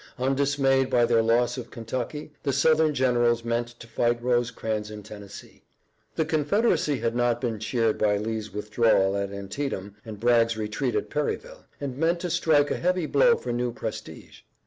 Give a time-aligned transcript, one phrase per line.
[0.17, 5.61] Undismayed by their loss of Kentucky, the Southern generals meant to fight Rosecrans in Tennessee.
[6.15, 11.11] The Confederacy had not been cheered by Lee's withdrawal at Antietam and Bragg's retreat at
[11.11, 14.39] Perryville, and meant to strike a heavy blow for new prestige.